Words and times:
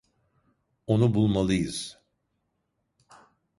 Onu 0.87 1.13
bulmalıyız. 1.13 1.99